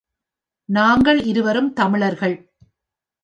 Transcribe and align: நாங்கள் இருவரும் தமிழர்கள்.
நாங்கள் 0.69 1.19
இருவரும் 1.23 1.73
தமிழர்கள். 1.73 2.35